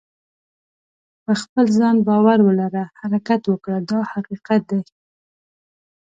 [1.23, 4.81] په خپل ځان باور ولره حرکت وکړه دا حقیقت دی.